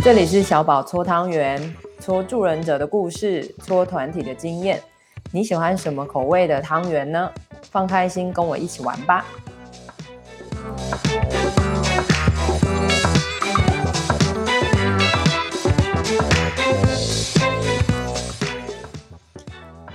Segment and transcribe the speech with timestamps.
[0.00, 4.80] 这里是小宝搓汤圆，搓助人者的故事，搓团体的经验。
[5.32, 7.30] 你喜欢什么口味的汤圆呢？
[7.70, 9.26] 放开心，跟我一起玩吧！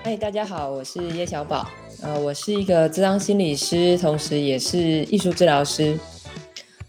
[0.04, 1.66] 嗨，大家好，我是叶小宝。
[2.04, 5.98] 呃，我是一个咨商心理师，同时也是艺术治疗师。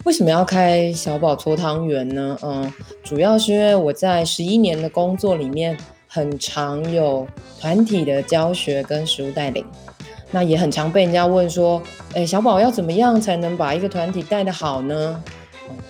[0.04, 2.36] 为什么要开小宝搓汤圆呢？
[2.42, 2.70] 嗯，
[3.02, 5.74] 主要是因为我在十一年的工作里面，
[6.06, 7.26] 很常有
[7.58, 9.64] 团体的教学跟实务带领，
[10.30, 11.82] 那也很常被人家问说，
[12.12, 15.22] 诶，小宝要怎么样才能把一个团体带得好呢？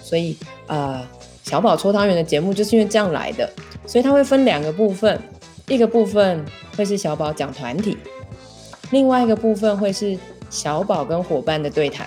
[0.00, 0.36] 所以
[0.68, 1.04] 啊，
[1.42, 3.50] 小宝搓汤圆的节目就是因为这样来的，
[3.84, 5.20] 所以它会分两个部分，
[5.66, 6.44] 一个部分
[6.76, 7.98] 会是小宝讲团体，
[8.92, 10.16] 另外一个部分会是
[10.48, 12.06] 小宝跟伙伴的对谈。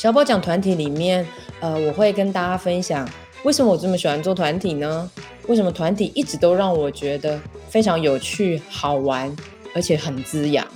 [0.00, 1.26] 小宝讲团体里面，
[1.60, 3.06] 呃，我会跟大家分享
[3.42, 5.10] 为什么我这么喜欢做团体呢？
[5.46, 9.36] 为什么团体一直都让我觉得非常有趣、好玩，
[9.74, 10.66] 而且很滋养？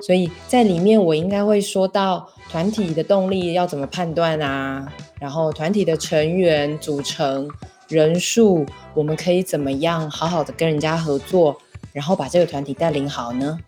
[0.00, 4.90] 所以在里面，我应该会说到团体的动力要怎么判断啊？
[5.20, 7.46] 然后团体的成员组成
[7.88, 11.54] 人数，我们可以怎么样好好的跟人家合作，
[11.92, 13.58] 然后把这个团体带领好呢？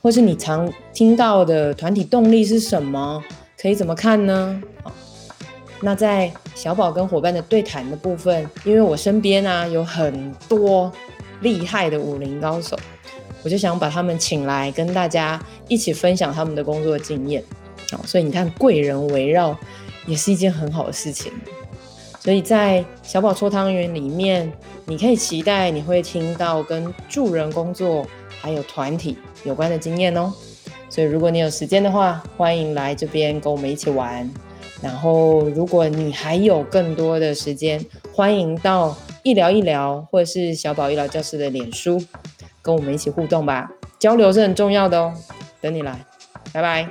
[0.00, 3.22] 或是你常听到的团体动力是什么？
[3.62, 4.60] 可以怎么看呢？
[5.80, 10.90] 那在小宝跟伙伴的对谈的部分，因为我身边啊有很多
[11.42, 12.76] 厉害的武林高手，
[13.44, 17.42] 我就想把他们请来跟大家一起分享他们的工作经验。
[18.04, 19.56] 所以你看贵人围绕
[20.06, 21.32] 也是一件很好的事情。
[22.18, 24.52] 所以在小宝搓汤圆里面，
[24.86, 28.04] 你可以期待你会听到跟助人工作
[28.40, 30.32] 还有团体有关的经验哦。
[30.92, 34.30] 所以，如果你有时间的话，欢迎来这边跟我们一起玩。
[34.82, 41.98] 然后，如果你还有更多的时间，欢迎到一聊一聊或者是小宝医疗教室的脸书，
[42.60, 43.70] 跟我们一起互动吧。
[43.98, 45.14] 交流是很重要的哦。
[45.62, 45.98] 等你来，
[46.52, 46.86] 拜拜。